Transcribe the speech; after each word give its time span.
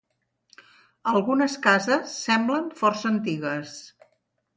Algunes 1.11 1.57
cases 1.67 2.15
semblen 2.21 2.65
força 2.81 3.09
antigues. 3.11 3.75